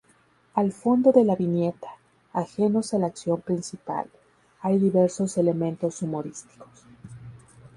Al 0.55 0.71
fondo 0.71 1.11
de 1.11 1.23
la 1.23 1.35
viñeta, 1.35 1.89
ajenos 2.33 2.91
a 2.91 2.97
la 2.97 3.05
acción 3.05 3.39
principal, 3.39 4.09
hay 4.63 4.79
diversos 4.79 5.37
elementos 5.37 6.01
humorísticos. 6.01 6.65